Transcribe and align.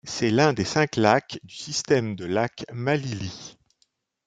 C'est 0.03 0.31
l'un 0.31 0.51
des 0.51 0.65
cinq 0.65 0.95
lacs 0.95 1.37
du 1.43 1.53
système 1.53 2.15
de 2.15 2.25
lacs 2.25 2.65
de 2.67 2.73
Malili. 2.73 3.55